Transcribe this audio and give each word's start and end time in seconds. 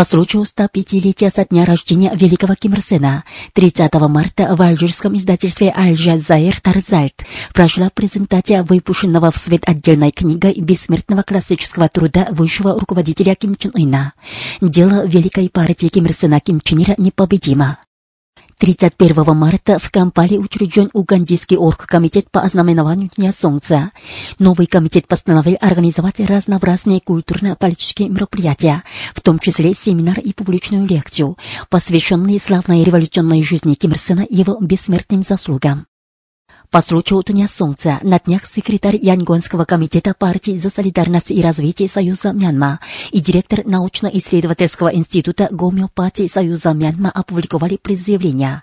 По 0.00 0.04
случаю 0.06 0.44
105-летия 0.44 1.28
со 1.30 1.44
дня 1.44 1.66
рождения 1.66 2.10
великого 2.14 2.54
Ким 2.54 2.72
Ир 2.72 2.80
Сена 2.80 3.24
30 3.52 3.92
марта 4.08 4.56
в 4.56 4.62
алжирском 4.62 5.14
издательстве 5.14 5.70
«Аль-Джазаир 5.76 6.58
Тарзальт» 6.58 7.26
прошла 7.52 7.90
презентация 7.90 8.62
выпущенного 8.62 9.30
в 9.30 9.36
свет 9.36 9.68
отдельной 9.68 10.10
книгой 10.10 10.54
бессмертного 10.58 11.20
классического 11.20 11.90
труда 11.90 12.28
высшего 12.30 12.80
руководителя 12.80 13.34
Ким 13.34 13.56
Чен 13.56 13.72
Ына. 13.74 14.14
Дело 14.62 15.06
великой 15.06 15.50
партии 15.50 15.88
Ким 15.88 16.06
Ир 16.06 16.14
Сена 16.14 16.40
Ким 16.40 16.62
Чен 16.62 16.82
Ира 16.82 16.94
непобедимо. 16.96 17.76
31 18.60 19.34
марта 19.34 19.78
в 19.78 19.90
Кампале 19.90 20.38
учрежден 20.38 20.90
Угандийский 20.92 21.56
оргкомитет 21.56 22.30
по 22.30 22.42
ознаменованию 22.42 23.08
Дня 23.16 23.32
Солнца. 23.32 23.90
Новый 24.38 24.66
комитет 24.66 25.08
постановил 25.08 25.56
организовать 25.62 26.20
разнообразные 26.20 27.00
культурно-политические 27.00 28.10
мероприятия, 28.10 28.82
в 29.14 29.22
том 29.22 29.38
числе 29.38 29.72
семинар 29.72 30.18
и 30.18 30.34
публичную 30.34 30.86
лекцию, 30.86 31.38
посвященные 31.70 32.38
славной 32.38 32.82
революционной 32.82 33.42
жизни 33.42 33.72
Ким 33.72 33.92
Ир 33.92 33.98
Сена 33.98 34.20
и 34.20 34.36
его 34.36 34.58
бессмертным 34.60 35.22
заслугам. 35.22 35.86
По 36.70 36.82
случаю 36.82 37.24
Дня 37.26 37.48
Солнца 37.48 37.98
на 38.02 38.20
днях 38.20 38.44
секретарь 38.44 38.96
Янгонского 38.96 39.64
комитета 39.64 40.14
партии 40.16 40.56
за 40.56 40.70
солидарность 40.70 41.32
и 41.32 41.42
развитие 41.42 41.88
Союза 41.88 42.32
Мьянма 42.32 42.78
и 43.10 43.18
директор 43.18 43.66
научно-исследовательского 43.66 44.94
института 44.94 45.48
гомеопатии 45.50 46.28
Союза 46.28 46.72
Мьянма 46.72 47.10
опубликовали 47.10 47.76
предъявления. 47.76 48.62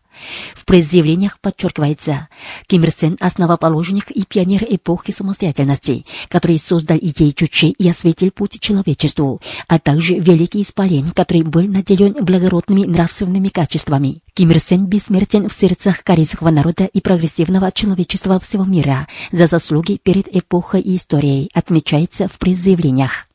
В 0.56 0.66
предъявлениях 0.66 1.40
подчеркивается, 1.40 2.28
Ким 2.68 2.84
Ир 2.84 2.92
Сен– 2.98 3.18
основоположник 3.20 4.12
и 4.12 4.26
пионер 4.26 4.66
эпохи 4.70 5.12
самостоятельности, 5.12 6.06
который 6.30 6.58
создал 6.58 6.98
идеи 6.98 7.32
Чучи 7.32 7.68
и 7.70 7.90
осветил 7.90 8.32
путь 8.32 8.60
человечеству, 8.60 9.42
а 9.68 9.80
также 9.80 10.16
великий 10.16 10.62
исполин, 10.62 11.10
который 11.10 11.44
был 11.44 11.64
наделен 11.64 12.14
благородными 12.24 12.86
нравственными 12.86 13.50
качествами. 13.50 14.22
Ким 14.34 14.52
Ир 14.52 14.60
Сен 14.60 14.86
бессмертен 14.86 15.50
в 15.50 15.54
сердцах 15.54 16.04
корейского 16.04 16.50
народа 16.50 16.86
и 16.86 17.02
прогрессивного 17.02 17.72
человечества 17.72 18.40
всего 18.40 18.66
мира 18.66 19.08
за 19.32 19.48
заслуги 19.48 20.00
перед 20.02 20.34
эпохой 20.36 20.82
и 20.82 20.96
историей, 20.96 21.50
отмечается 21.54 22.28
в 22.28 22.38
предъявлениях. 22.38 23.27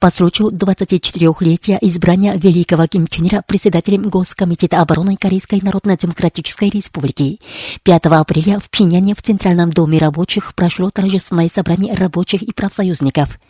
По 0.00 0.10
случаю 0.10 0.50
24-летия 0.50 1.76
избрания 1.80 2.36
великого 2.36 2.86
Ким 2.86 3.08
Чен 3.08 3.26
Ира 3.26 3.42
председателем 3.42 4.02
Госкомитета 4.02 4.80
обороны 4.80 5.16
Корейской 5.16 5.60
Народно-Демократической 5.60 6.70
Республики 6.70 7.40
5 7.82 8.06
апреля 8.06 8.60
в 8.60 8.70
Пхеньяне 8.70 9.16
в 9.16 9.22
Центральном 9.22 9.72
доме 9.72 9.98
рабочих 9.98 10.54
прошло 10.54 10.92
торжественное 10.92 11.50
собрание 11.52 11.96
рабочих 11.96 12.42
и 12.42 12.52
профсоюзников. 12.52 13.40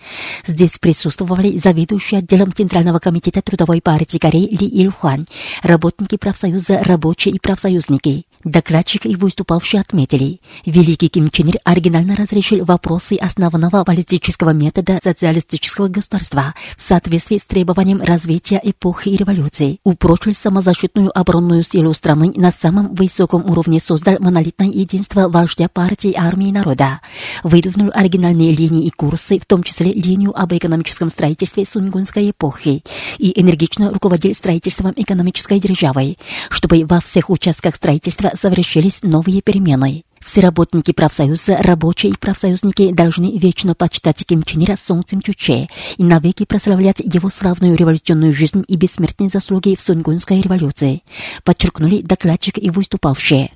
Здесь 0.47 0.78
присутствовали 0.78 1.59
заведующий 1.59 2.17
отделом 2.17 2.50
Центрального 2.55 2.99
комитета 2.99 3.43
Трудовой 3.43 3.83
партии 3.83 4.17
Кореи 4.17 4.47
Ли 4.47 4.67
Ильхуан, 4.67 5.27
работники 5.62 6.17
профсоюза 6.17 6.83
рабочие 6.83 7.34
и 7.34 7.39
профсоюзники. 7.39 8.25
Докладчик 8.44 9.05
и 9.05 9.17
выступавшие 9.17 9.81
отметили, 9.83 10.41
великий 10.65 11.09
Ким 11.09 11.28
Чен 11.28 11.49
Ир 11.49 11.56
оригинально 11.65 12.17
разрешил 12.17 12.65
вопросы 12.65 13.17
основного 13.17 13.84
политического 13.84 14.50
метода 14.50 14.99
социалистического 15.03 15.89
государства 15.89 16.38
в 16.76 16.82
соответствии 16.82 17.38
с 17.38 17.44
требованием 17.44 18.03
развития 18.03 18.60
эпохи 18.62 19.10
и 19.10 19.16
революции, 19.16 19.78
упрочил 19.84 20.32
самозащитную 20.32 21.16
оборонную 21.16 21.62
силу 21.62 21.93
страны 21.94 22.32
на 22.37 22.50
самом 22.50 22.94
высоком 22.94 23.49
уровне 23.49 23.81
создал 23.81 24.16
монолитное 24.19 24.69
единство 24.69 25.28
вождя 25.28 25.69
партии 25.69 26.15
армии 26.16 26.50
народа, 26.50 27.00
выдвинул 27.43 27.91
оригинальные 27.94 28.53
линии 28.53 28.87
и 28.87 28.91
курсы, 28.91 29.38
в 29.38 29.47
том 29.47 29.62
числе 29.62 29.93
линию 29.93 30.32
об 30.38 30.53
экономическом 30.53 31.09
строительстве 31.09 31.65
сунгунской 31.66 32.31
эпохи, 32.31 32.82
и 33.19 33.41
энергично 33.41 33.93
руководил 33.93 34.34
строительством 34.34 34.93
экономической 34.97 35.60
державы, 35.60 36.16
чтобы 36.50 36.84
во 36.84 37.00
всех 37.00 37.31
участках 37.31 37.75
строительства 37.75 38.32
совершились 38.41 39.03
новые 39.03 39.43
перемены. 39.43 40.05
Все 40.21 40.41
работники 40.41 40.93
профсоюза, 40.93 41.56
рабочие 41.59 42.12
и 42.12 42.17
профсоюзники 42.17 42.93
должны 42.93 43.39
вечно 43.39 43.75
почитать 43.75 44.25
Ким 44.27 44.43
Чен 44.43 44.65
Ира 44.65 44.77
солнцем 44.77 45.23
Чуче 45.23 45.69
и 45.97 46.05
навеки 46.05 46.45
прославлять 46.45 47.01
его 47.01 47.31
славную 47.31 47.77
революционную 47.77 48.33
жизнь 48.33 48.65
и 48.67 48.77
бессмертные 48.77 49.29
заслуги 49.29 49.75
в 49.77 49.81
Сунгунской 49.81 50.41
революции, 50.41 51.03
подчеркнули 51.45 52.03
докладчик 52.03 52.59
и 52.59 52.71
выступавшие 52.71 53.51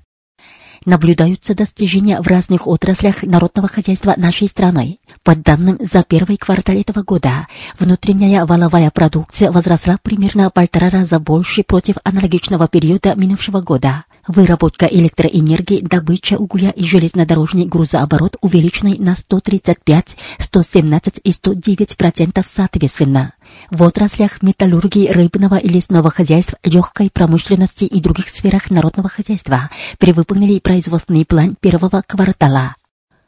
наблюдаются 0.84 1.54
достижения 1.54 2.20
в 2.20 2.26
разных 2.26 2.66
отраслях 2.66 3.22
народного 3.22 3.68
хозяйства 3.68 4.14
нашей 4.16 4.48
страны. 4.48 4.98
По 5.22 5.36
данным 5.36 5.78
за 5.80 6.02
первый 6.02 6.36
квартал 6.36 6.76
этого 6.76 7.02
года, 7.02 7.46
внутренняя 7.78 8.44
валовая 8.44 8.90
продукция 8.90 9.52
возросла 9.52 9.98
примерно 10.02 10.50
полтора 10.50 10.90
раза 10.90 11.18
больше 11.18 11.62
против 11.62 11.96
аналогичного 12.04 12.68
периода 12.68 13.14
минувшего 13.14 13.60
года. 13.60 14.04
Выработка 14.28 14.86
электроэнергии, 14.86 15.80
добыча 15.80 16.36
угля 16.36 16.70
и 16.70 16.84
железнодорожный 16.84 17.66
грузооборот 17.66 18.36
увеличены 18.40 18.96
на 18.98 19.16
135, 19.16 20.16
117 20.38 21.20
и 21.24 21.32
109 21.32 21.96
процентов 21.96 22.46
соответственно. 22.52 23.32
В 23.70 23.82
отраслях 23.82 24.42
металлургии, 24.42 25.08
рыбного 25.08 25.56
и 25.56 25.68
лесного 25.68 26.10
хозяйств, 26.10 26.54
легкой 26.64 27.10
промышленности 27.10 27.84
и 27.84 28.00
других 28.00 28.28
сферах 28.28 28.70
народного 28.70 29.08
хозяйства 29.08 29.70
перевыполнили 29.98 30.58
производственный 30.58 31.24
план 31.24 31.56
первого 31.60 32.02
квартала. 32.06 32.74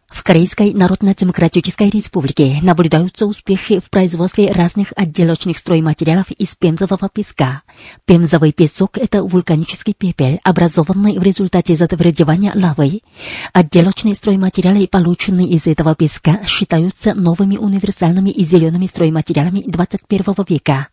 В 0.09 0.23
Корейской 0.23 0.73
Народно-Демократической 0.73 1.91
Республике 1.91 2.59
наблюдаются 2.63 3.27
успехи 3.27 3.81
в 3.81 3.91
производстве 3.91 4.53
разных 4.53 4.93
отделочных 4.97 5.59
стройматериалов 5.59 6.31
из 6.31 6.55
пемзового 6.57 7.09
песка. 7.09 7.63
Пемзовый 8.05 8.53
песок– 8.53 8.99
это 8.99 9.23
вулканический 9.23 9.95
пепел, 9.95 10.39
образованный 10.45 11.19
в 11.19 11.23
результате 11.23 11.75
затвердевания 11.75 12.53
лавы. 12.55 13.01
Отделочные 13.53 14.15
стройматериалы, 14.15 14.87
полученные 14.87 15.49
из 15.49 15.67
этого 15.67 15.95
песка, 15.95 16.41
считаются 16.47 17.15
новыми 17.15 17.57
универсальными 17.57 18.31
и 18.31 18.45
зелеными 18.45 18.87
стройматериалами 18.87 19.65
21 19.67 20.35
века, 20.49 20.89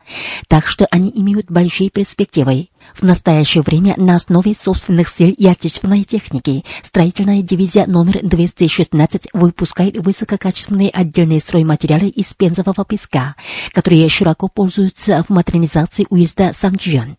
так 0.47 0.67
что 0.67 0.87
они 0.89 1.11
имеют 1.13 1.51
большие 1.51 1.89
перспективы. 1.89 2.69
В 2.95 3.03
настоящее 3.03 3.61
время 3.61 3.93
на 3.97 4.15
основе 4.15 4.53
собственных 4.53 5.07
сил 5.07 5.29
и 5.29 5.45
отечественной 5.45 6.03
техники 6.03 6.65
строительная 6.81 7.41
дивизия 7.41 7.85
номер 7.85 8.19
216 8.23 9.10
выпускает 9.33 9.97
высококачественные 9.97 10.89
отдельные 10.89 11.39
стройматериалы 11.39 12.09
из 12.09 12.33
пензового 12.33 12.85
песка, 12.85 13.35
которые 13.71 14.07
широко 14.09 14.47
пользуются 14.47 15.23
в 15.23 15.29
модернизации 15.29 16.07
уезда 16.09 16.53
Самджион. 16.53 17.17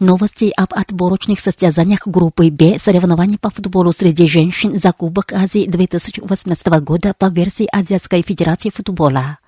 Новости 0.00 0.52
об 0.56 0.74
отборочных 0.74 1.40
состязаниях 1.40 2.06
группы 2.06 2.50
«Б» 2.50 2.78
соревнований 2.78 3.38
по 3.38 3.50
футболу 3.50 3.92
среди 3.92 4.26
женщин 4.26 4.78
за 4.78 4.92
Кубок 4.92 5.32
Азии 5.32 5.66
2018 5.66 6.66
года 6.80 7.14
по 7.18 7.26
версии 7.26 7.68
Азиатской 7.70 8.22
Федерации 8.22 8.70
футбола. 8.70 9.38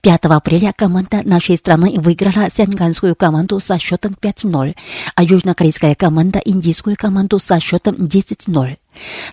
5 0.00 0.24
апреля 0.24 0.72
команда 0.72 1.22
нашей 1.24 1.56
страны 1.56 2.00
выиграла 2.00 2.48
сенганскую 2.54 3.14
команду 3.14 3.60
со 3.60 3.78
счетом 3.78 4.16
5-0, 4.20 4.74
а 5.14 5.22
южнокорейская 5.22 5.94
команда 5.94 6.38
индийскую 6.38 6.96
команду 6.96 7.38
со 7.38 7.60
счетом 7.60 7.96
10-0. 7.96 8.76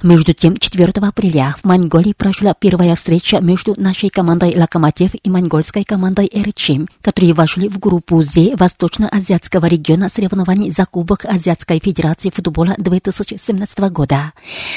Между 0.04 0.34
тем, 0.34 0.58
4 0.58 0.92
апреля 1.02 1.56
в 1.62 1.66
Монголии 1.66 2.14
прошла 2.14 2.54
первая 2.54 2.96
встреча 2.96 3.40
между 3.40 3.74
нашей 3.80 4.10
командой 4.10 4.56
«Локомотив» 4.58 5.12
и 5.22 5.30
монгольской 5.30 5.84
командой 5.84 6.30
«Эричим», 6.32 6.88
которые 7.02 7.34
вошли 7.34 7.70
в 7.70 7.80
группу 7.80 8.22
«З» 8.24 8.56
Восточно-Азиатского 8.56 9.66
региона 9.66 10.10
соревнований 10.14 10.72
за 10.72 10.86
Кубок 10.86 11.26
Азиатской 11.26 11.80
Федерации 11.84 12.30
футбола 12.30 12.76
2017 12.78 13.80
года. 13.92 14.34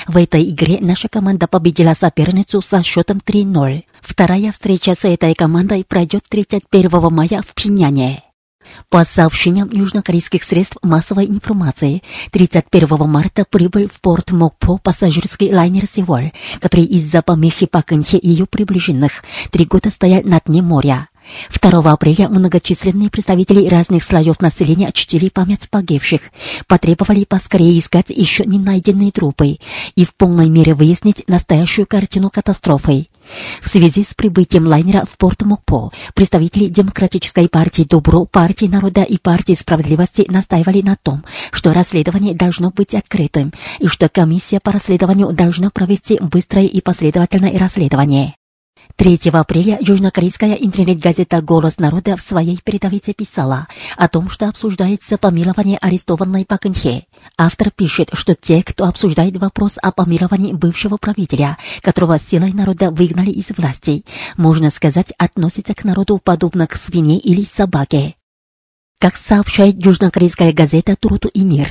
В 0.07 0.17
этой 0.17 0.49
игре 0.51 0.79
наша 0.81 1.09
команда 1.09 1.47
победила 1.47 1.95
соперницу 1.95 2.63
со 2.63 2.83
счетом 2.83 3.19
3-0. 3.25 3.85
Вторая 4.01 4.53
встреча 4.53 4.95
с 4.95 5.05
этой 5.05 5.35
командой 5.35 5.85
пройдет 5.85 6.25
31 6.29 6.91
мая 7.13 7.43
в 7.47 7.55
Пхеньяне. 7.55 8.23
По 8.89 9.05
сообщениям 9.05 9.71
южнокорейских 9.73 10.43
средств 10.43 10.77
массовой 10.83 11.27
информации, 11.27 12.03
31 12.31 13.09
марта 13.09 13.45
прибыл 13.49 13.89
в 13.89 14.01
порт 14.01 14.33
Мокпо 14.33 14.79
пассажирский 14.79 15.55
лайнер 15.55 15.85
«Сеул», 15.87 16.33
который 16.61 16.85
из-за 16.85 17.23
помехи 17.23 17.67
по 17.67 17.83
конче 17.83 18.19
ее 18.23 18.47
приближенных 18.47 19.23
три 19.51 19.65
года 19.65 19.91
стоял 19.91 20.23
на 20.25 20.41
дне 20.45 20.63
моря. 20.63 21.09
2 21.61 21.93
апреля 21.93 22.29
многочисленные 22.29 23.11
представители 23.11 23.67
разных 23.69 24.03
слоев 24.03 24.41
населения 24.41 24.91
чтили 24.93 25.29
память 25.29 25.71
погибших, 25.71 26.21
потребовали 26.67 27.25
поскорее 27.25 27.79
искать 27.79 28.11
еще 28.11 28.45
не 28.45 28.59
найденные 28.59 29.13
трупы 29.13 29.59
и 29.95 30.05
в 30.05 30.15
полной 30.15 30.49
мере 30.49 30.75
выяснить 30.75 31.25
настоящую 31.29 31.87
картину 31.87 32.31
катастрофы. 32.31 33.07
В 33.61 33.69
связи 33.69 34.05
с 34.05 34.15
прибытием 34.15 34.67
лайнера 34.67 35.05
в 35.11 35.17
порт 35.17 35.43
Мокпо 35.43 35.91
представители 36.15 36.69
Демократической 36.69 37.49
партии 37.49 37.85
Добро, 37.89 38.25
партии 38.25 38.67
народа 38.67 39.03
и 39.03 39.19
партии 39.19 39.55
справедливости 39.55 40.27
настаивали 40.29 40.83
на 40.83 40.97
том, 40.97 41.25
что 41.51 41.73
расследование 41.73 42.35
должно 42.35 42.71
быть 42.71 42.95
открытым 42.95 43.53
и 43.79 43.87
что 43.87 44.09
комиссия 44.09 44.61
по 44.61 44.73
расследованию 44.73 45.33
должна 45.33 45.71
провести 45.71 46.19
быстрое 46.21 46.67
и 46.67 46.81
последовательное 46.81 47.59
расследование. 47.59 48.35
3 48.97 49.31
апреля 49.33 49.79
южнокорейская 49.81 50.55
интернет-газета 50.55 51.41
«Голос 51.43 51.79
народа» 51.79 52.17
в 52.17 52.21
своей 52.21 52.59
передовице 52.63 53.13
писала 53.13 53.67
о 53.97 54.09
том, 54.09 54.29
что 54.29 54.49
обсуждается 54.49 55.19
помилование 55.19 55.79
арестованной 55.79 56.45
Пак 56.45 56.63
Автор 57.37 57.71
пишет, 57.71 58.11
что 58.13 58.35
те, 58.35 58.63
кто 58.63 58.87
обсуждает 58.87 59.37
вопрос 59.39 59.73
о 59.83 59.93
помиловании 59.93 60.53
бывшего 60.53 60.99
правителя, 60.99 61.59
которого 61.81 62.19
силой 62.19 62.53
народа 62.53 62.91
выгнали 62.91 63.31
из 63.31 63.47
власти, 63.57 64.05
можно 64.37 64.71
сказать, 64.71 65.13
относятся 65.19 65.75
к 65.75 65.85
народу 65.85 66.21
подобно 66.23 66.67
к 66.67 66.77
свине 66.77 67.19
или 67.19 67.45
собаке. 67.45 68.15
Как 69.03 69.17
сообщает 69.17 69.85
южнокорейская 69.85 70.53
газета 70.53 70.95
«Туруту 70.95 71.27
и 71.27 71.43
мир», 71.43 71.67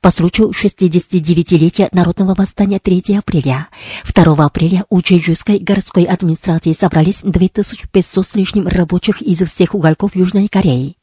по 0.00 0.10
случаю 0.10 0.50
69-летия 0.50 1.88
Народного 1.92 2.34
восстания 2.34 2.80
3 2.80 3.18
апреля, 3.18 3.68
2 4.12 4.44
апреля 4.44 4.84
у 4.90 5.00
Чеджуской 5.00 5.60
городской 5.60 6.02
администрации 6.02 6.72
собрались 6.72 7.20
2500 7.22 8.26
с 8.26 8.34
лишним 8.34 8.66
рабочих 8.66 9.22
из 9.22 9.48
всех 9.48 9.76
уголков 9.76 10.16
Южной 10.16 10.48
Кореи. 10.48 10.96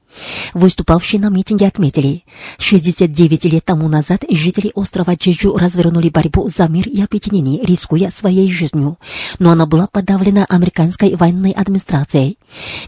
Выступавшие 0.53 1.19
на 1.19 1.29
митинге 1.29 1.67
отметили, 1.67 2.23
69 2.57 3.45
лет 3.45 3.65
тому 3.65 3.87
назад 3.87 4.25
жители 4.29 4.71
острова 4.73 5.15
Чеджу 5.15 5.55
развернули 5.55 6.09
борьбу 6.09 6.49
за 6.49 6.67
мир 6.67 6.87
и 6.87 7.01
объединение, 7.01 7.63
рискуя 7.63 8.11
своей 8.11 8.51
жизнью, 8.51 8.97
но 9.37 9.51
она 9.51 9.65
была 9.65 9.87
подавлена 9.87 10.45
американской 10.45 11.15
военной 11.15 11.51
администрацией. 11.51 12.37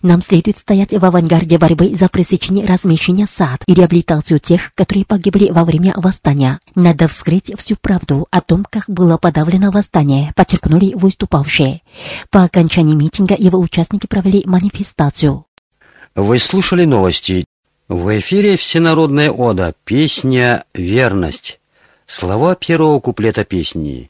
Нам 0.01 0.21
следует 0.21 0.57
стоять 0.57 0.91
в 0.91 1.05
авангарде 1.05 1.57
борьбы 1.57 1.95
за 1.95 2.09
пресечение 2.09 2.65
размещения 2.65 3.27
сад 3.27 3.61
и 3.67 3.73
реабилитацию 3.73 4.39
тех, 4.39 4.73
которые 4.73 5.05
погибли 5.05 5.49
во 5.51 5.63
время 5.63 5.93
восстания. 5.97 6.59
Надо 6.75 7.07
вскрыть 7.07 7.51
всю 7.57 7.75
правду 7.75 8.27
о 8.31 8.41
том, 8.41 8.65
как 8.69 8.85
было 8.87 9.17
подавлено 9.17 9.71
восстание, 9.71 10.33
подчеркнули 10.35 10.93
выступавшие. 10.95 11.81
По 12.29 12.43
окончании 12.43 12.95
митинга 12.95 13.35
его 13.37 13.59
участники 13.59 14.07
провели 14.07 14.43
манифестацию. 14.45 15.45
Вы 16.15 16.39
слушали 16.39 16.83
новости. 16.83 17.45
В 17.87 18.19
эфире 18.19 18.57
всенародная 18.57 19.31
ода, 19.31 19.73
песня 19.85 20.65
«Верность». 20.73 21.61
Слова 22.05 22.55
первого 22.55 22.99
куплета 22.99 23.45
песни. 23.45 24.09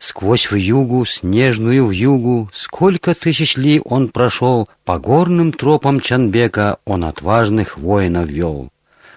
Сквозь 0.00 0.50
вьюгу, 0.50 1.04
снежную 1.04 1.86
вьюгу, 1.86 2.50
Сколько 2.52 3.14
тысяч 3.14 3.56
ли 3.56 3.80
он 3.84 4.08
прошел, 4.08 4.68
По 4.84 4.98
горным 4.98 5.52
тропам 5.52 6.00
Чанбека 6.00 6.78
Он 6.84 7.04
отважных 7.04 7.78
воинов 7.78 8.28
вел. 8.28 8.70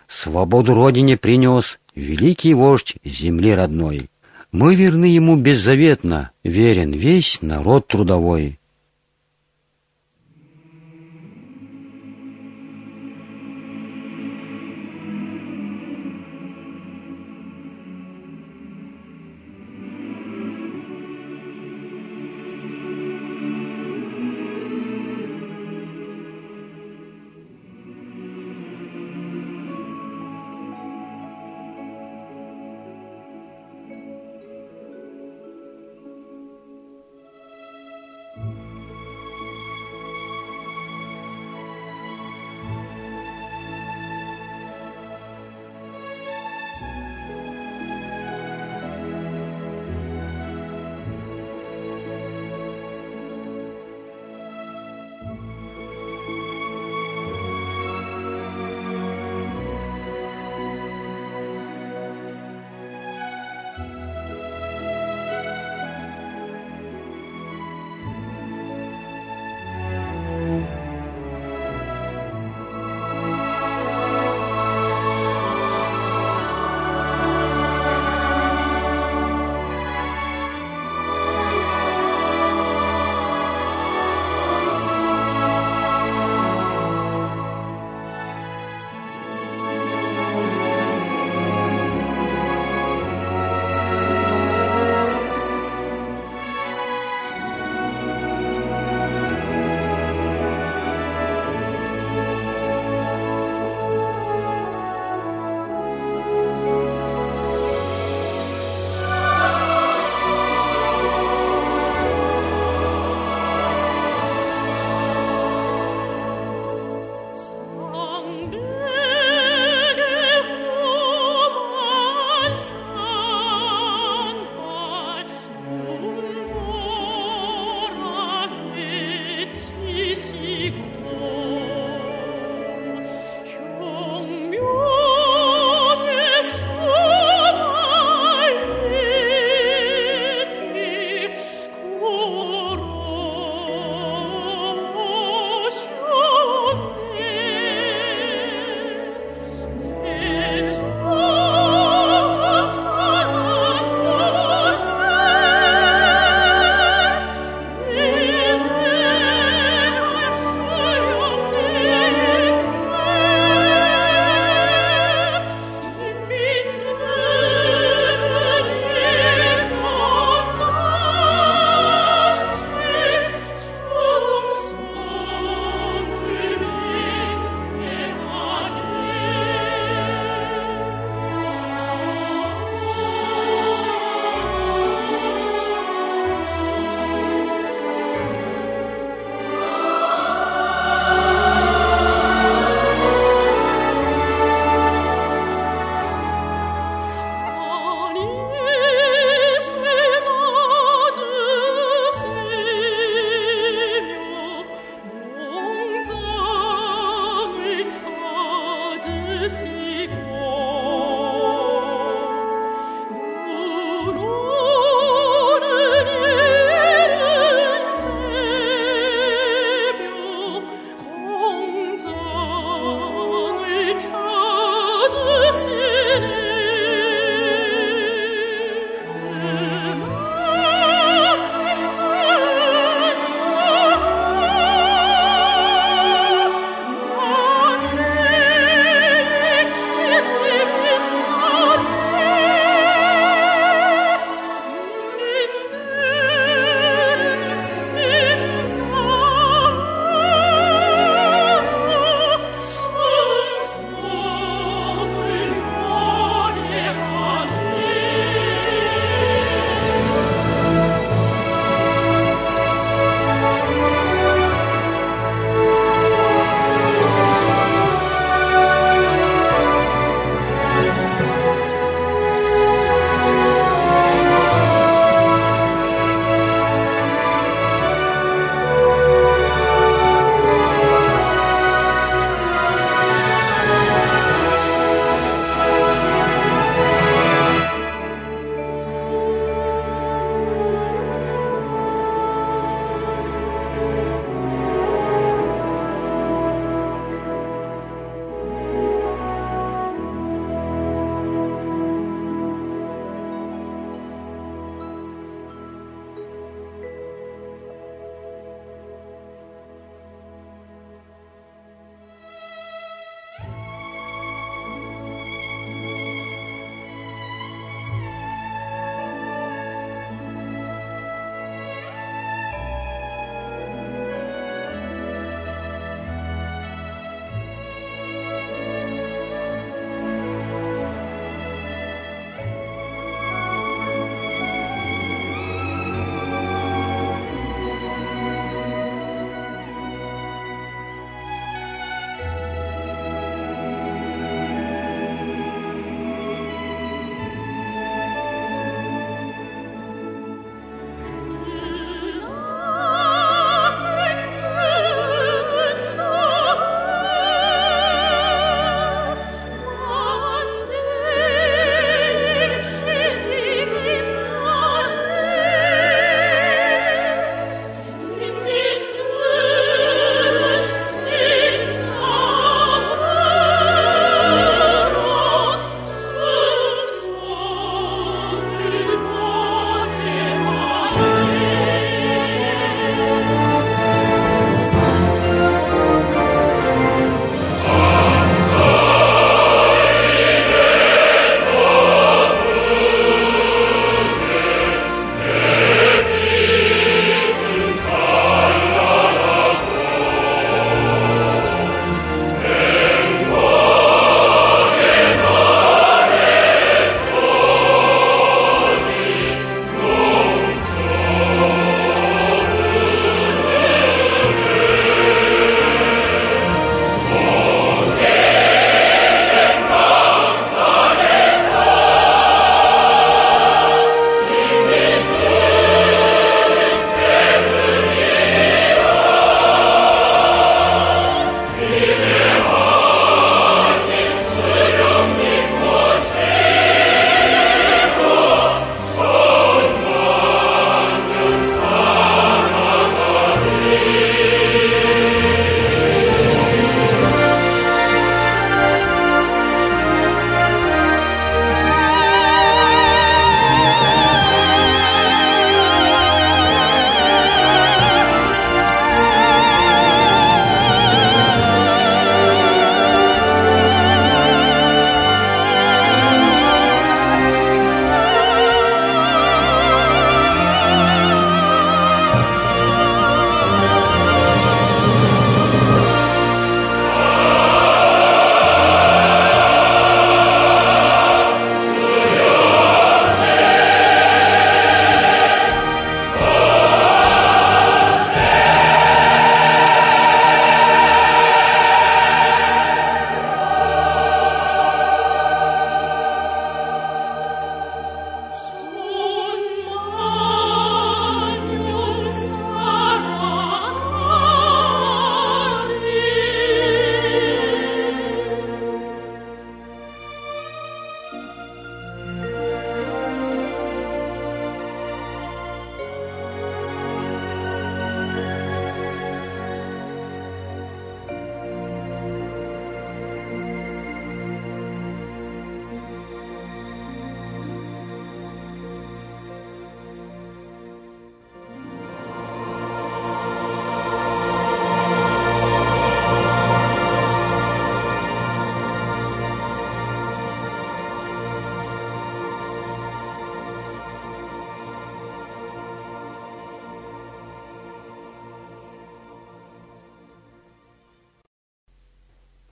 Свободу 0.07 0.75
родине 0.75 1.17
принес 1.17 1.79
Великий 1.95 2.53
вождь 2.53 2.97
земли 3.03 3.55
родной. 3.55 4.11
Мы 4.51 4.75
верны 4.75 5.05
ему 5.05 5.35
беззаветно, 5.35 6.29
Верен 6.43 6.91
весь 6.91 7.39
народ 7.41 7.87
трудовой. 7.87 8.59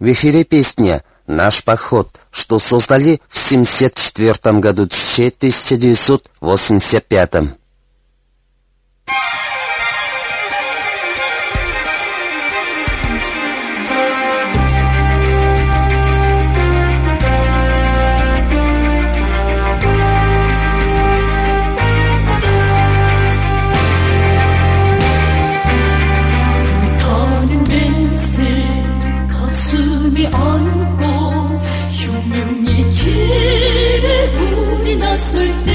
В 0.10 0.12
эфире 0.12 0.44
песня 0.44 1.04
«Наш 1.28 1.64
поход», 1.64 2.20
что 2.32 2.58
создали 2.58 3.22
в 3.28 3.46
1974 3.46 4.58
году, 4.58 4.88
1985. 4.88 7.59
sweet. 35.20 35.69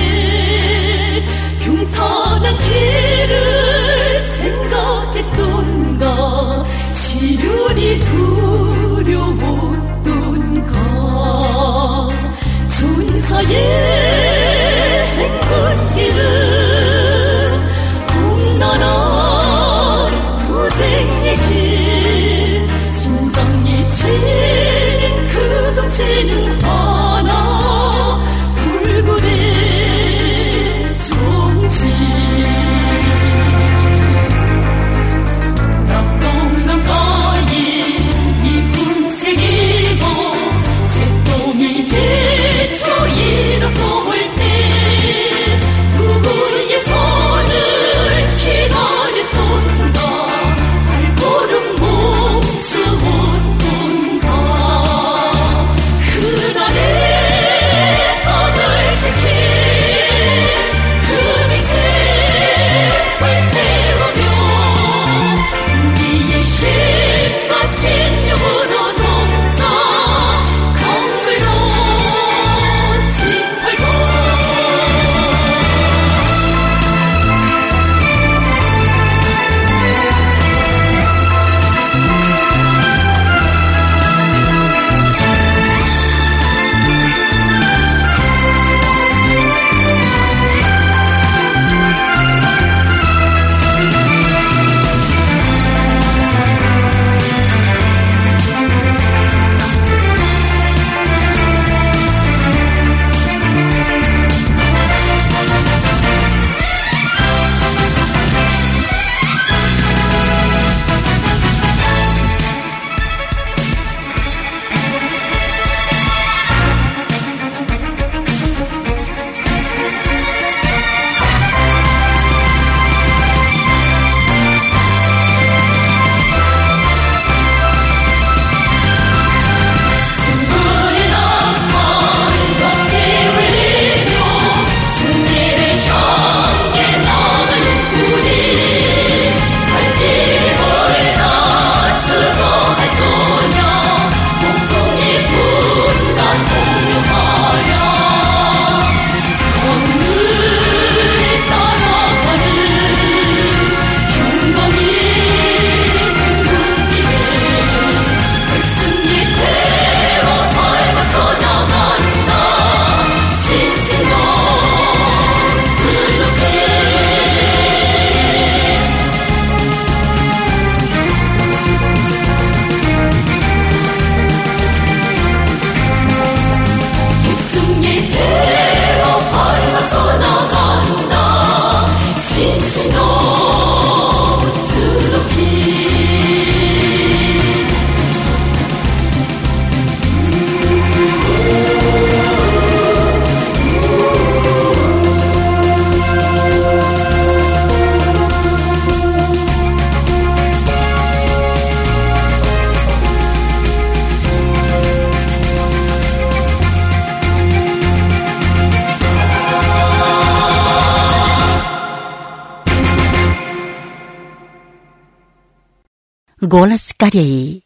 Голос 216.56 216.94
Кореи. 216.96 217.64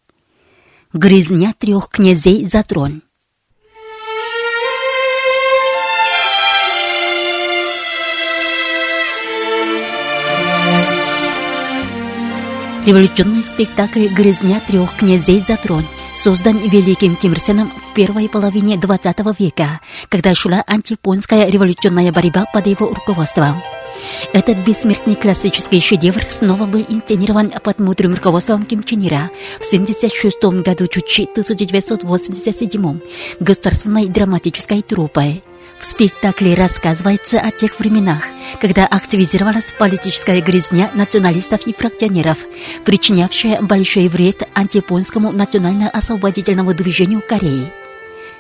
Грызня 0.94 1.53
трех 1.59 1.90
князей 1.90 2.46
за 2.46 2.62
трон. 2.62 3.03
Революционный 12.87 13.42
спектакль 13.42 14.09
«Грызня 14.09 14.59
трех 14.66 14.96
князей 14.96 15.40
за 15.40 15.59
трон» 15.59 15.85
создан 16.14 16.57
Великим 16.57 17.14
Ким 17.14 17.33
Ир 17.33 17.40
Сеном 17.40 17.70
в 17.70 17.92
первой 17.92 18.31
половине 18.31 18.77
XX 18.77 19.37
века, 19.38 19.81
когда 20.09 20.35
шла 20.35 20.64
антипонская 20.66 21.51
революционная 21.51 22.11
борьба 22.11 22.46
под 22.55 22.66
его 22.66 22.88
руководством. 22.88 23.62
Этот 24.32 24.58
бессмертный 24.58 25.14
классический 25.14 25.80
шедевр 25.80 26.22
снова 26.28 26.66
был 26.66 26.84
инсценирован 26.88 27.52
под 27.62 27.78
мудрым 27.78 28.14
руководством 28.14 28.64
Ким 28.64 28.82
Чен 28.82 29.06
Ира 29.06 29.30
в 29.61 29.66
1976 29.66 30.62
году 30.62 30.87
Чучи 30.87 31.24
1987 31.24 33.00
государственной 33.40 34.08
драматической 34.08 34.82
труппой. 34.82 35.42
В 35.78 35.84
спектакле 35.84 36.54
рассказывается 36.54 37.40
о 37.40 37.50
тех 37.52 37.78
временах, 37.78 38.24
когда 38.61 38.84
активизировалась 38.87 39.72
политическая 39.78 40.40
грязня 40.40 40.90
националистов 40.94 41.66
и 41.66 41.72
фракционеров, 41.72 42.38
причинявшая 42.84 43.62
большой 43.62 44.08
вред 44.08 44.42
антияпонскому 44.54 45.30
национально-освободительному 45.30 46.74
движению 46.74 47.22
Кореи. 47.26 47.72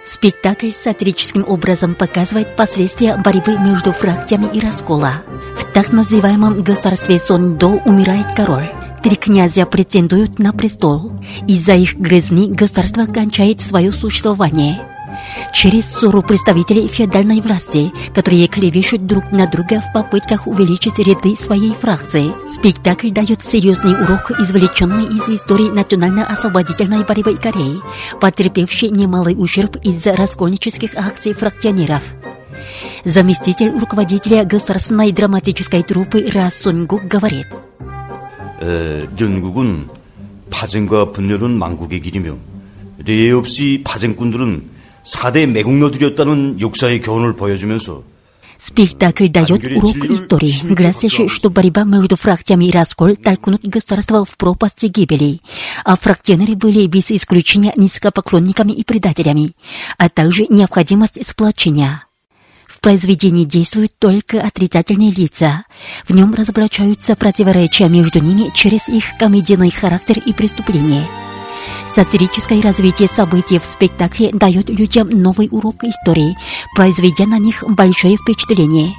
Спектакль 0.04 0.70
сатирическим 0.70 1.44
образом 1.46 1.94
показывает 1.94 2.56
последствия 2.56 3.16
борьбы 3.16 3.58
между 3.58 3.92
фракциями 3.92 4.48
и 4.52 4.60
раскола. 4.60 5.22
В 5.56 5.64
так 5.72 5.92
называемом 5.92 6.62
государстве 6.62 7.18
Сондо 7.18 7.68
умирает 7.84 8.34
король. 8.34 8.72
Три 9.02 9.16
князя 9.16 9.66
претендуют 9.66 10.38
на 10.38 10.52
престол. 10.52 11.12
Из-за 11.46 11.74
их 11.74 11.96
грызни 11.96 12.52
государство 12.52 13.06
кончает 13.06 13.60
свое 13.60 13.92
существование 13.92 14.80
Через 15.53 15.85
ссору 15.85 16.21
представителей 16.21 16.87
феодальной 16.87 17.39
власти, 17.39 17.91
которые 18.13 18.47
клевещут 18.47 19.05
друг 19.05 19.31
на 19.31 19.47
друга 19.47 19.81
в 19.81 19.93
попытках 19.93 20.47
увеличить 20.47 20.99
ряды 20.99 21.35
своей 21.35 21.73
фракции, 21.73 22.31
спектакль 22.47 23.11
дает 23.11 23.43
серьезный 23.43 23.93
урок, 23.93 24.31
извлеченный 24.39 25.05
из 25.05 25.29
истории 25.29 25.69
национально-освободительной 25.69 27.05
борьбы 27.05 27.35
Кореи, 27.35 27.81
потерпевшей 28.19 28.89
немалый 28.89 29.35
ущерб 29.37 29.77
из-за 29.83 30.15
раскольнических 30.15 30.95
акций 30.95 31.33
фракционеров. 31.33 32.03
Заместитель 33.05 33.71
руководителя 33.71 34.45
государственной 34.45 35.11
драматической 35.11 35.83
труппы 35.83 36.25
Ра 36.33 36.49
Сонгук 36.49 37.03
говорит, 37.03 37.47
에, 38.61 39.07
연국은 39.19 39.89
파쟁과 40.49 41.11
분열은 41.11 41.57
망국의 41.57 42.01
길이며 42.01 42.37
례 43.05 43.31
없이 43.31 43.81
파쟁꾼들은 43.83 44.73
4대 45.07 45.47
매국노들이었다는 45.47 46.61
역사의 46.61 47.01
교훈을 47.01 47.35
보여주면서 47.35 48.03
Спектакль 48.63 49.27
дает 49.27 49.61
урок 49.61 50.05
истории, 50.05 50.73
гласящий, 50.73 51.27
что 51.27 51.49
борьба 51.49 51.83
между 51.83 52.15
фракциями 52.15 52.65
и 52.65 52.71
раскол 52.71 53.17
толкнут 53.17 53.65
государство 53.65 54.23
в 54.23 54.37
пропасть 54.37 54.81
гибели, 54.83 55.41
а 55.83 55.97
фракционеры 55.97 56.55
были 56.55 56.85
без 56.87 57.11
исключения 57.11 57.73
низкопоклонниками 57.75 58.71
и 58.71 58.85
предателями, 58.85 59.51
а 59.97 60.07
также 60.07 60.45
необходимость 60.47 61.27
сплочения. 61.27 62.05
В 62.65 62.79
произведении 62.79 63.43
действуют 63.43 63.99
только 63.99 64.41
отрицательные 64.41 65.11
лица. 65.11 65.65
В 66.07 66.13
нем 66.13 66.33
разоблачаются 66.33 67.17
противоречия 67.17 67.89
между 67.89 68.19
ними 68.19 68.49
через 68.55 68.87
их 68.87 69.03
комедийный 69.19 69.71
характер 69.71 70.23
и 70.25 70.31
преступления. 70.31 71.05
Сатирическое 71.94 72.62
развитие 72.62 73.08
событий 73.08 73.58
в 73.58 73.64
спектакле 73.64 74.30
дает 74.32 74.68
людям 74.68 75.08
новый 75.08 75.48
урок 75.50 75.82
истории, 75.84 76.36
произведя 76.74 77.26
на 77.26 77.38
них 77.38 77.64
большое 77.66 78.16
впечатление. 78.16 78.94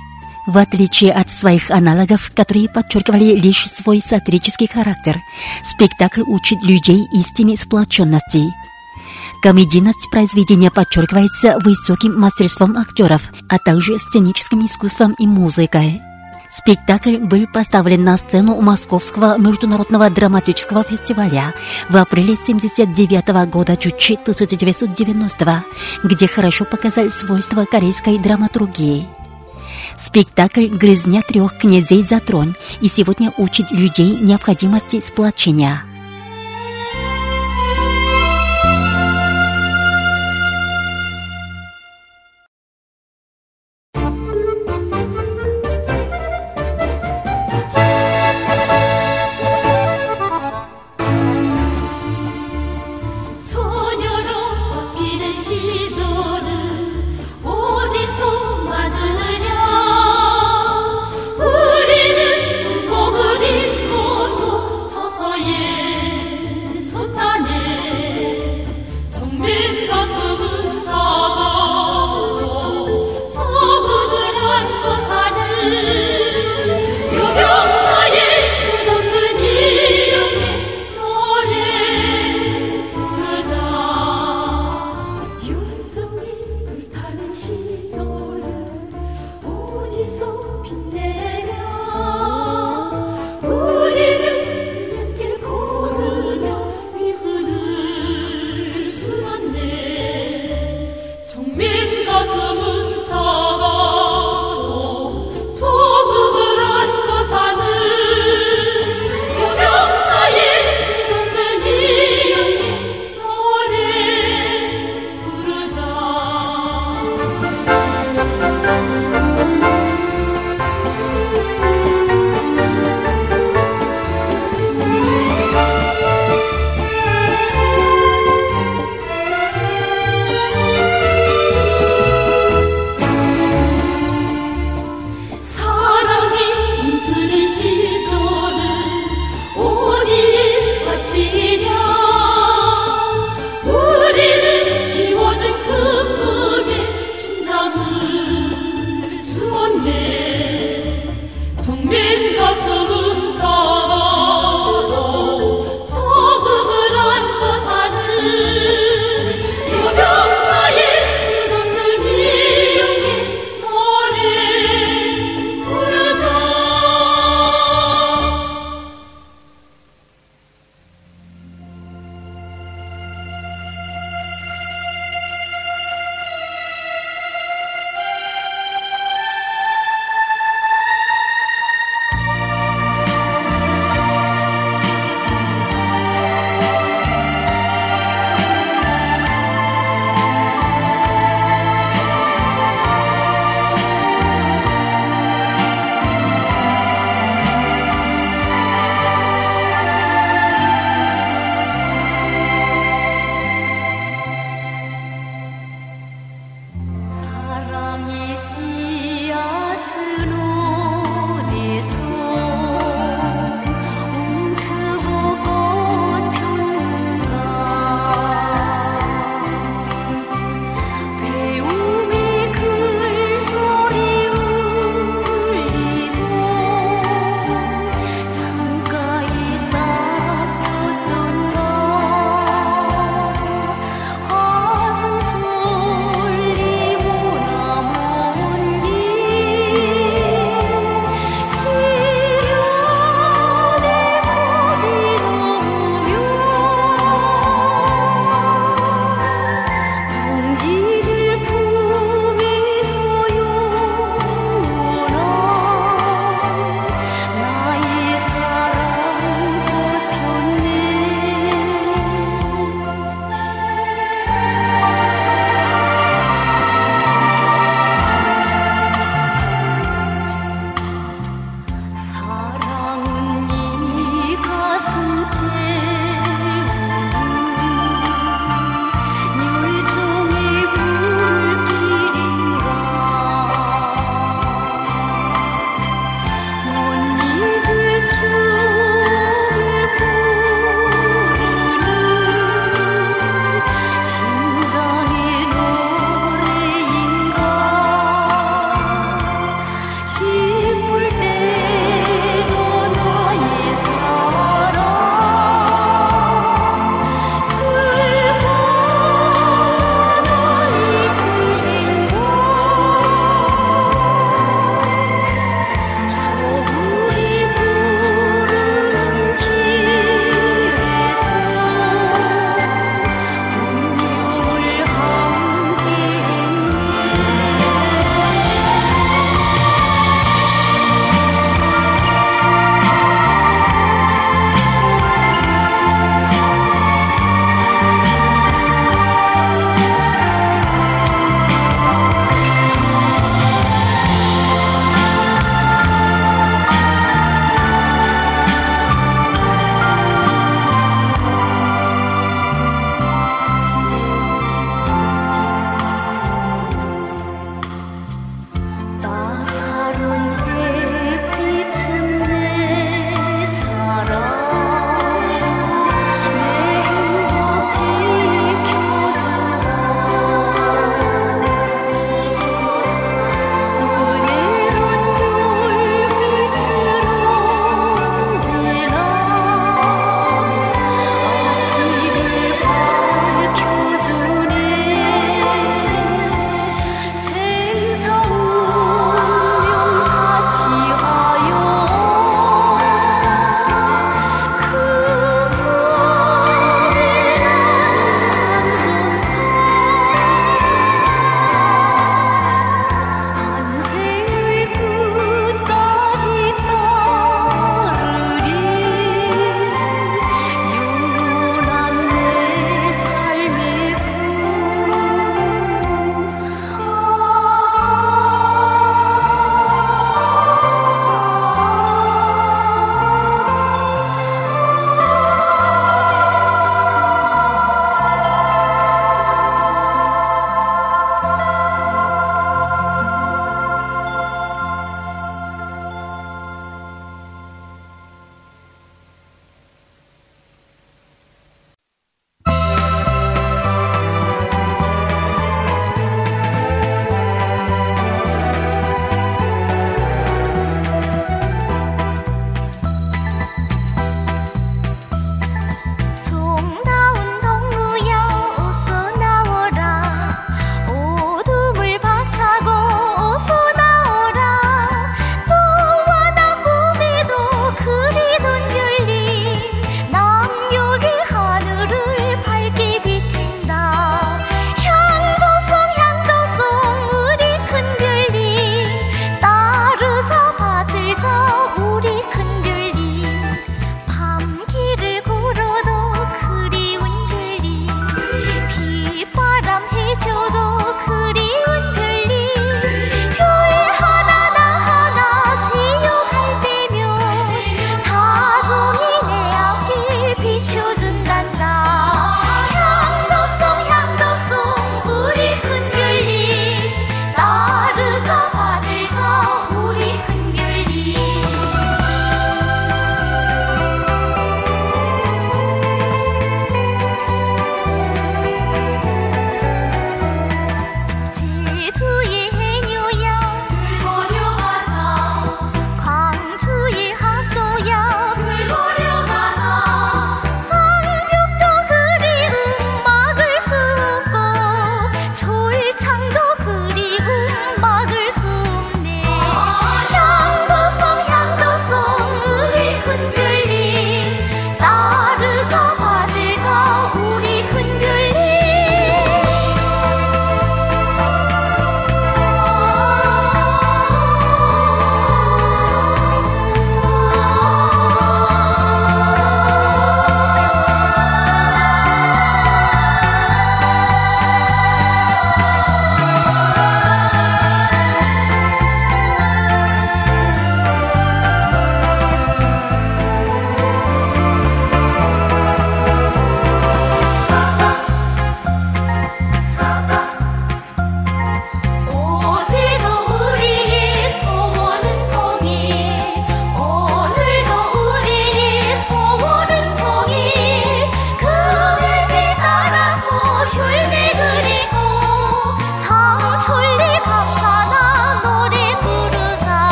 В 0.47 0.57
отличие 0.57 1.13
от 1.13 1.29
своих 1.29 1.69
аналогов, 1.69 2.31
которые 2.35 2.67
подчеркивали 2.67 3.35
лишь 3.35 3.67
свой 3.67 4.01
сатирический 4.01 4.67
характер, 4.67 5.21
спектакль 5.63 6.21
учит 6.21 6.63
людей 6.63 7.07
истинной 7.13 7.55
сплоченности. 7.55 8.43
Комедийность 9.41 10.09
произведения 10.11 10.71
подчеркивается 10.71 11.59
высоким 11.63 12.19
мастерством 12.19 12.75
актеров, 12.77 13.31
а 13.47 13.57
также 13.59 13.97
сценическим 13.99 14.65
искусством 14.65 15.13
и 15.19 15.27
музыкой. 15.27 16.01
Спектакль 16.49 17.17
был 17.17 17.45
поставлен 17.45 18.03
на 18.03 18.17
сцену 18.17 18.59
Московского 18.59 19.37
международного 19.37 20.09
драматического 20.09 20.83
фестиваля 20.83 21.53
в 21.89 21.95
апреле 21.95 22.33
1979 22.33 23.49
года 23.51 23.77
Чучи 23.77 24.15
1990, 24.15 25.63
где 26.03 26.27
хорошо 26.27 26.65
показали 26.65 27.09
свойства 27.09 27.65
корейской 27.65 28.17
драматургии. 28.17 29.07
Спектакль 29.97 30.67
«Грызня 30.67 31.21
трех 31.21 31.57
князей 31.57 32.01
за 32.01 32.19
трон» 32.19 32.55
и 32.81 32.87
сегодня 32.87 33.31
учит 33.37 33.69
людей 33.69 34.17
необходимости 34.17 34.99
сплочения– 34.99 35.83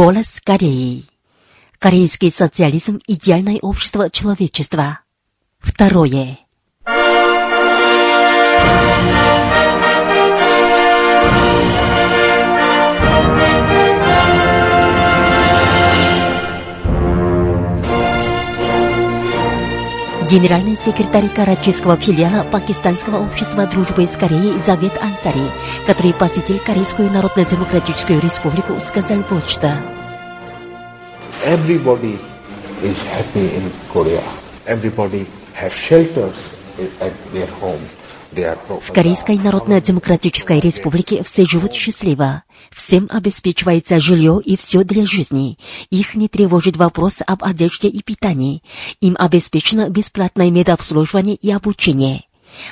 Голос 0.00 0.40
Кореи. 0.44 1.06
Корейский 1.80 2.30
социализм– 2.30 3.00
идеальное 3.08 3.58
общество 3.60 4.08
человечества. 4.08 5.00
Второе. 5.58 6.38
Генеральный 20.28 20.76
секретарь 20.76 21.30
карачийского 21.30 21.96
филиала 21.96 22.44
Пакистанского 22.44 23.24
общества 23.24 23.64
дружбы 23.64 24.06
с 24.06 24.10
Кореей 24.10 24.58
Завет 24.58 24.92
Ансари, 25.00 25.50
который 25.86 26.12
посетил 26.12 26.58
Корейскую 26.58 27.10
Народно-Демократическую 27.10 28.20
Республику, 28.20 28.78
сказал 28.78 29.24
вот 29.30 29.48
что. 29.48 29.72
Everybody 31.46 32.18
is 32.82 32.98
happy 33.16 33.56
in 33.56 33.72
Korea. 33.90 34.22
Everybody 34.66 35.26
have 35.54 35.72
shelters 35.72 36.54
at 37.00 37.12
their 37.32 37.48
home. 37.62 37.80
В 38.30 38.92
Корейской 38.92 39.38
Народно-Демократической 39.38 40.60
Республике 40.60 41.22
все 41.22 41.46
живут 41.46 41.72
счастливо. 41.72 42.42
Всем 42.70 43.08
обеспечивается 43.10 44.00
жилье 44.00 44.40
и 44.44 44.56
все 44.56 44.84
для 44.84 45.06
жизни. 45.06 45.58
Их 45.90 46.14
не 46.14 46.28
тревожит 46.28 46.76
вопрос 46.76 47.16
об 47.26 47.42
одежде 47.42 47.88
и 47.88 48.02
питании. 48.02 48.62
Им 49.00 49.16
обеспечено 49.18 49.88
бесплатное 49.88 50.50
медобслуживание 50.50 51.36
и 51.36 51.50
обучение. 51.50 52.24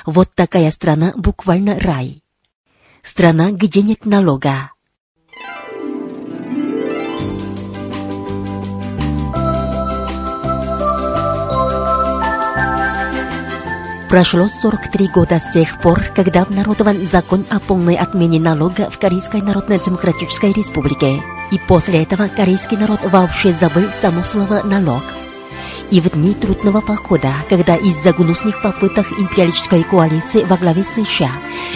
Вот 0.05 0.29
такая 0.35 0.69
страна 0.71 1.13
буквально 1.15 1.79
рай. 1.79 2.23
Страна, 3.01 3.51
где 3.51 3.81
нет 3.81 4.05
налога. 4.05 4.71
Прошло 14.09 14.47
43 14.47 15.09
года 15.09 15.37
с 15.37 15.51
тех 15.51 15.81
пор, 15.81 16.01
когда 16.15 16.43
обнародован 16.43 17.05
закон 17.11 17.45
о 17.49 17.59
полной 17.59 17.95
отмене 17.95 18.39
налога 18.39 18.89
в 18.89 18.97
Корейской 18.99 19.41
Народно-Демократической 19.41 20.53
Республике. 20.53 21.21
И 21.51 21.59
после 21.67 22.03
этого 22.03 22.29
корейский 22.29 22.77
народ 22.77 23.01
вообще 23.03 23.53
забыл 23.59 23.89
само 23.91 24.23
слово 24.23 24.61
«налог». 24.63 25.03
И 25.91 25.99
в 25.99 26.09
дни 26.11 26.33
трудного 26.33 26.79
похода, 26.79 27.33
когда 27.49 27.75
из-за 27.75 28.13
гнусных 28.13 28.61
попыток 28.61 29.07
империалистической 29.19 29.83
коалиции 29.83 30.43
во 30.43 30.55
главе 30.55 30.85
США 30.85 31.31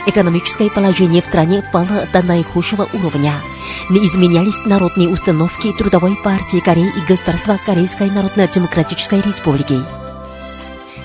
экономическое 0.05 0.69
положение 0.69 1.21
в 1.21 1.25
стране 1.25 1.63
пало 1.73 2.07
до 2.13 2.21
наихудшего 2.21 2.87
уровня, 2.93 3.33
не 3.89 4.07
изменялись 4.07 4.65
народные 4.65 5.09
установки 5.09 5.73
Трудовой 5.73 6.17
партии 6.23 6.59
Кореи 6.59 6.91
и 6.95 7.07
государства 7.07 7.59
Корейской 7.65 8.09
Народно-Демократической 8.09 9.21
Республики. 9.21 9.81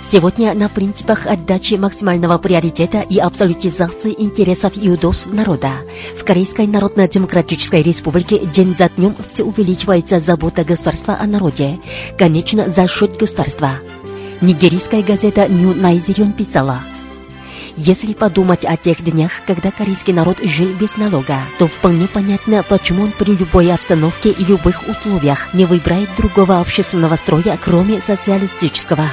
Сегодня 0.08 0.54
на 0.54 0.68
принципах 0.68 1.26
отдачи 1.26 1.74
максимального 1.74 2.38
приоритета 2.38 3.00
и 3.00 3.18
абсолютизации 3.18 4.14
интересов 4.16 4.76
юдов 4.76 5.26
народа 5.26 5.70
в 6.16 6.24
Корейской 6.24 6.68
Народно-Демократической 6.68 7.82
Республике 7.82 8.38
день 8.38 8.76
за 8.76 8.88
днем 8.88 9.16
все 9.26 9.42
увеличивается 9.42 10.20
забота 10.20 10.62
государства 10.62 11.16
о 11.20 11.26
народе, 11.26 11.80
конечно, 12.16 12.70
за 12.70 12.86
счет 12.86 13.16
государства. 13.16 13.70
Нигерийская 14.40 15.02
газета 15.02 15.46
New 15.46 15.74
Nigerian 15.74 16.32
писала, 16.32 16.78
если 17.76 18.12
подумать 18.12 18.64
о 18.64 18.76
тех 18.76 19.02
днях, 19.02 19.42
когда 19.44 19.72
корейский 19.72 20.12
народ 20.12 20.38
жил 20.40 20.72
без 20.72 20.96
налога, 20.96 21.38
то 21.58 21.66
вполне 21.66 22.06
понятно, 22.06 22.62
почему 22.62 23.02
он 23.02 23.10
при 23.10 23.32
любой 23.32 23.72
обстановке 23.72 24.30
и 24.30 24.44
любых 24.44 24.88
условиях 24.88 25.52
не 25.52 25.64
выбирает 25.64 26.08
другого 26.16 26.60
общественного 26.60 27.16
строя, 27.16 27.58
кроме 27.62 28.00
социалистического. 28.00 29.04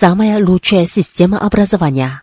Самая 0.00 0.38
лучшая 0.38 0.86
система 0.86 1.40
образования. 1.40 2.22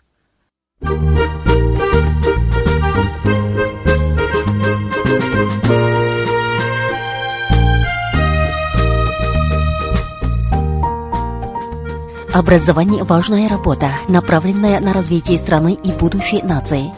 Образование– 12.34 13.04
важная 13.10 13.50
работа, 13.50 13.90
направленная 14.08 14.80
на 14.80 14.94
развитие 14.94 15.38
страны 15.38 15.74
и 15.74 15.92
будущей 15.92 16.42
нации. 16.44 16.94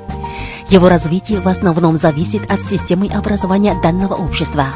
Его 0.69 0.89
развитие 0.89 1.39
в 1.39 1.47
основном 1.47 1.97
зависит 1.97 2.43
от 2.51 2.61
системы 2.61 3.07
образования 3.07 3.75
данного 3.81 4.13
общества. 4.13 4.67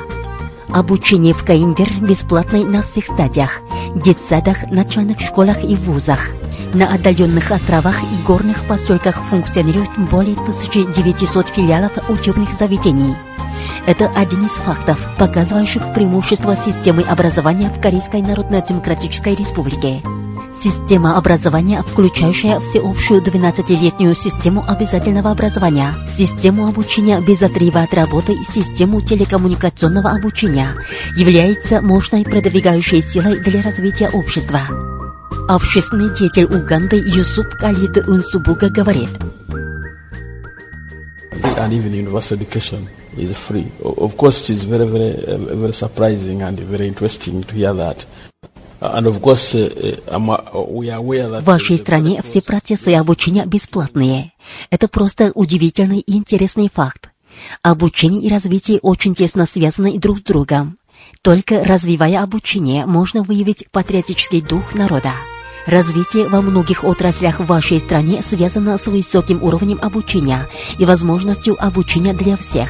Обучение 0.74 1.34
в 1.34 1.44
КНДР 1.44 2.00
бесплатное 2.02 2.64
на 2.64 2.82
всех 2.82 3.06
стадиях– 3.06 3.62
детсадах, 3.96 4.72
начальных 4.72 5.20
школах 5.20 5.62
и 5.66 5.76
вузах. 5.76 6.30
На 6.74 6.88
отдаленных 6.88 7.52
островах 7.52 8.02
и 8.04 8.26
горных 8.26 8.64
поселках 8.64 9.22
функционирует 9.30 9.90
более 10.10 10.36
1900 10.36 11.48
филиалов 11.48 11.92
учебных 12.10 12.58
заведений. 12.58 13.16
Это 13.86 14.10
один 14.16 14.46
из 14.46 14.52
фактов, 14.52 15.06
показывающих 15.20 15.94
преимущество 15.94 16.56
системы 16.56 17.02
образования 17.02 17.70
в 17.70 17.82
Корейской 17.82 18.22
Народно-Демократической 18.22 19.36
Республике. 19.36 20.02
Система 20.64 21.18
образования, 21.18 21.82
включающая 21.82 22.60
всеобщую 22.60 23.24
12-летнюю 23.24 24.14
систему 24.14 24.64
обязательного 24.68 25.32
образования, 25.32 25.96
систему 26.16 26.68
обучения 26.68 27.20
без 27.20 27.42
отрыва 27.42 27.82
от 27.82 27.96
работы 27.96 28.34
и 28.34 28.44
систему 28.44 29.02
телекоммуникационного 29.02 30.12
обучения, 30.12 30.76
является 31.18 31.82
мощной 31.82 32.24
продвигающей 32.24 33.02
силой 33.02 33.40
для 33.40 33.64
развития 33.64 34.10
общества. 34.10 34.60
Общественный 35.50 36.16
деятель 36.16 36.46
Уганды 36.46 36.98
Юсуп 36.98 37.48
Калид 37.56 37.98
Унсубуга 38.08 38.70
говорит, 38.70 39.10
is 43.18 43.38
free. 43.38 43.72
Of 43.84 44.16
course, 44.16 44.42
it 44.42 44.52
is 44.52 44.64
very, 44.64 44.86
very, 44.86 45.26
uh, 45.26 45.38
very 45.56 45.74
surprising 45.74 46.42
and 46.44 46.58
very 46.60 46.88
interesting 46.88 47.44
to 47.44 47.56
hear 47.56 47.74
that. 47.74 48.06
Uh, 48.82 49.00
uh, 50.08 50.22
В 51.42 51.46
вашей 51.46 51.78
стране 51.78 52.22
все 52.24 52.42
процессы 52.42 52.90
обучения 52.96 53.46
бесплатные. 53.46 54.34
Это 54.72 54.88
просто 54.88 55.32
удивительный 55.36 56.00
и 56.00 56.18
интересный 56.18 56.68
факт. 56.74 57.12
Обучение 57.62 58.24
и 58.24 58.30
развитие 58.30 58.80
очень 58.82 59.14
тесно 59.14 59.46
связаны 59.46 60.00
друг 60.00 60.20
с 60.20 60.24
другом. 60.24 60.80
Только 61.22 61.64
развивая 61.64 62.24
обучение, 62.24 62.88
можно 62.88 63.22
выявить 63.22 63.68
патриотический 63.72 64.42
дух 64.42 64.74
народа. 64.74 65.14
Развитие 65.68 66.28
во 66.28 66.42
многих 66.42 66.84
отраслях 66.84 67.40
в 67.40 67.46
вашей 67.46 67.80
стране 67.80 68.24
связано 68.28 68.80
с 68.80 68.88
высоким 68.88 69.44
уровнем 69.44 69.78
обучения 69.80 70.48
и 70.80 70.86
возможностью 70.86 71.56
обучения 71.64 72.14
для 72.16 72.36
всех. 72.36 72.70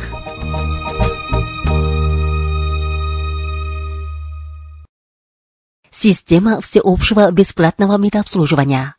Система 6.04 6.60
всеобщего 6.62 7.30
бесплатного 7.30 7.95
медобслуживания. 7.95 8.95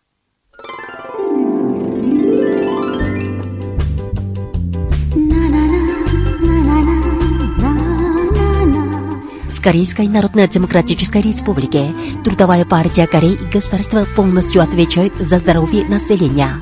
Корейской 9.61 10.07
Народно-Демократической 10.07 11.23
Республике 11.23 11.93
Трудовая 12.25 12.65
партия 12.65 13.09
Кореи 13.09 13.35
и 13.35 13.51
государство 13.51 14.07
полностью 14.15 14.63
отвечают 14.63 15.15
за 15.17 15.41
здоровье 15.41 15.85
населения. 15.85 16.61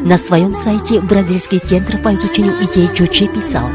На 0.00 0.18
своем 0.18 0.54
сайте 0.54 1.00
Бразильский 1.00 1.60
центр 1.60 1.96
по 1.96 2.14
изучению 2.14 2.62
идей 2.62 2.94
Чучи 2.94 3.26
писал, 3.26 3.70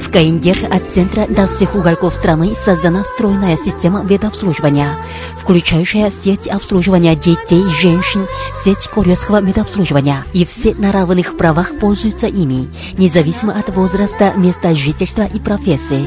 в 0.00 0.10
КНДР 0.10 0.68
от 0.70 0.94
центра 0.94 1.26
до 1.26 1.46
всех 1.46 1.74
уголков 1.74 2.14
страны 2.14 2.54
создана 2.54 3.04
стройная 3.04 3.56
система 3.56 4.02
медобслуживания, 4.02 4.96
включающая 5.38 6.10
сеть 6.10 6.46
обслуживания 6.46 7.16
детей, 7.16 7.64
женщин, 7.80 8.26
сеть 8.64 8.88
корейского 8.88 9.40
медобслуживания. 9.40 10.24
И 10.32 10.44
все 10.44 10.74
на 10.74 10.92
равных 10.92 11.36
правах 11.36 11.78
пользуются 11.78 12.26
ими, 12.26 12.68
независимо 12.98 13.52
от 13.58 13.74
возраста, 13.74 14.32
места 14.36 14.74
жительства 14.74 15.22
и 15.22 15.38
профессии. 15.38 16.06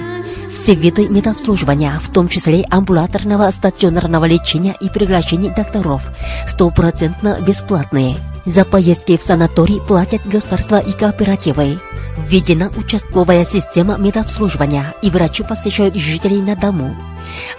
Все 0.51 0.73
виды 0.73 1.07
медобслуживания, 1.07 1.99
в 1.99 2.09
том 2.09 2.27
числе 2.27 2.65
амбулаторного 2.69 3.51
стационарного 3.51 4.25
лечения 4.25 4.75
и 4.79 4.89
приглашений 4.89 5.51
докторов, 5.55 6.01
стопроцентно 6.47 7.39
бесплатные. 7.45 8.17
За 8.45 8.65
поездки 8.65 9.17
в 9.17 9.21
санаторий 9.21 9.79
платят 9.79 10.25
государства 10.25 10.79
и 10.79 10.91
кооперативы. 10.91 11.79
Введена 12.27 12.71
участковая 12.75 13.45
система 13.45 13.97
медобслуживания, 13.97 14.93
и 15.01 15.09
врачи 15.09 15.43
посещают 15.43 15.95
жителей 15.95 16.41
на 16.41 16.55
дому. 16.55 16.95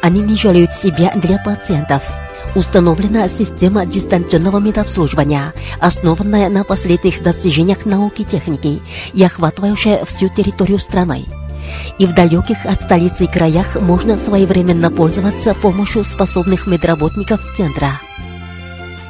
Они 0.03 0.21
не 0.21 0.37
жалеют 0.37 0.73
себя 0.73 1.13
для 1.15 1.39
пациентов. 1.39 2.03
Установлена 2.57 3.29
система 3.29 3.87
дистанционного 3.87 4.59
медобслуживания, 4.59 5.53
основанная 5.79 6.49
на 6.49 6.65
последних 6.65 7.23
достижениях 7.23 7.87
науки 7.87 8.23
и 8.23 8.25
техники 8.25 8.83
и 9.13 9.23
охватывающая 9.23 10.05
всю 10.05 10.29
территорию 10.29 10.81
страны. 10.81 11.27
И 11.99 12.07
в 12.07 12.15
далеких 12.15 12.65
от 12.65 12.81
столицы 12.81 13.27
краях 13.27 13.81
можно 13.81 14.17
своевременно 14.17 14.91
пользоваться 14.91 15.55
помощью 15.55 16.05
способных 16.05 16.67
медработников 16.67 17.41
центра. 17.57 18.01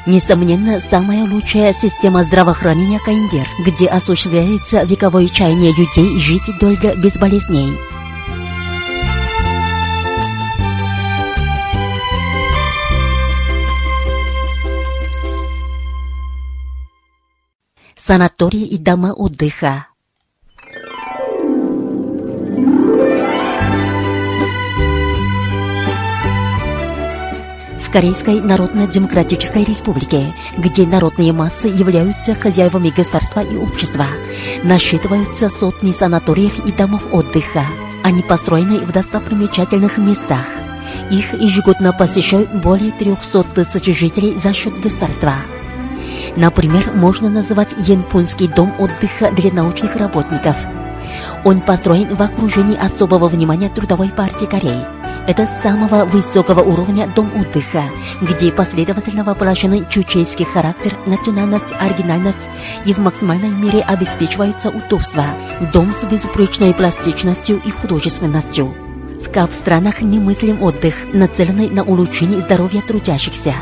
Несомненно, 0.07 0.81
самая 0.81 1.25
лучшая 1.25 1.73
система 1.73 2.25
здравоохранения 2.25 2.99
Каиндер, 2.99 3.47
где 3.65 3.87
осуществляется 3.87 4.83
вековое 4.83 5.29
чаяние 5.29 5.73
людей 5.73 6.19
жить 6.19 6.51
долго 6.59 6.97
без 6.97 7.17
болезней. 7.19 7.77
Санатории 17.97 18.67
и 18.67 18.79
дома 18.79 19.13
отдыха. 19.13 19.90
Корейской 27.91 28.41
Народно-Демократической 28.41 29.65
Республике, 29.65 30.33
где 30.57 30.87
народные 30.87 31.33
массы 31.33 31.67
являются 31.69 32.35
хозяевами 32.35 32.91
государства 32.91 33.41
и 33.41 33.57
общества, 33.57 34.07
насчитываются 34.63 35.49
сотни 35.49 35.91
санаториев 35.91 36.65
и 36.67 36.73
домов 36.73 37.03
отдыха. 37.13 37.65
Они 38.05 38.23
построены 38.23 38.79
в 38.79 38.93
достопримечательных 38.93 39.99
местах. 39.99 40.47
Их 41.11 41.35
ежегодно 41.35 41.93
посещают 41.93 42.53
более 42.53 42.93
300 42.93 43.43
тысяч 43.45 43.99
жителей 43.99 44.39
за 44.39 44.53
счет 44.53 44.79
государства. 44.81 45.35
Например, 46.37 46.93
можно 46.93 47.29
назвать 47.29 47.75
Янпунский 47.77 48.47
дом 48.47 48.73
отдыха 48.79 49.33
для 49.33 49.53
научных 49.53 49.97
работников. 49.97 50.57
Он 51.45 51.61
построен 51.61 52.15
в 52.15 52.23
окружении 52.23 52.77
особого 52.77 53.29
внимания 53.29 53.69
Трудовой 53.69 54.11
партии 54.11 54.47
Кореи. 54.47 55.00
Это 55.31 55.47
самого 55.47 56.07
высокого 56.07 56.61
уровня 56.61 57.07
дом 57.07 57.31
отдыха, 57.41 57.85
где 58.21 58.51
последовательно 58.51 59.23
воплощены 59.23 59.87
чучейский 59.89 60.45
характер, 60.45 60.99
национальность, 61.07 61.73
оригинальность 61.79 62.49
и 62.85 62.93
в 62.93 62.99
максимальной 62.99 63.51
мере 63.51 63.81
обеспечиваются 63.81 64.71
удобства. 64.71 65.25
Дом 65.73 65.95
с 65.95 66.03
безупречной 66.03 66.75
пластичностью 66.75 67.63
и 67.65 67.71
художественностью. 67.71 68.75
В 69.25 69.31
кап-странах 69.31 70.03
немыслим 70.03 70.65
отдых, 70.65 70.97
нацеленный 71.13 71.71
на 71.71 71.85
улучшение 71.85 72.41
здоровья 72.41 72.83
трудящихся. 72.83 73.55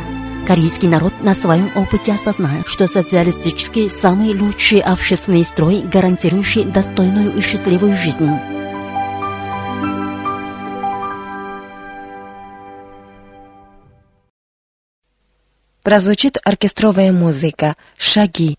Корейский 0.47 0.89
народ 0.89 1.13
на 1.21 1.35
своем 1.35 1.71
опыте 1.75 2.15
осознал, 2.15 2.65
что 2.65 2.89
социалистический 2.89 3.91
самый 3.91 4.35
лучший 4.35 4.81
общественный 4.81 5.45
строй, 5.45 5.83
гарантирующий 5.83 6.65
достойную 6.65 7.37
и 7.37 7.43
счастливую 7.43 7.95
жизнь. 7.95 8.58
Прозвучит 15.89 16.37
оркестровая 16.45 17.13
музыка 17.13 17.75
«Шаги». 17.97 18.59